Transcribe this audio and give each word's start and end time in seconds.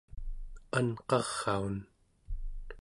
anqaraun 0.77 1.75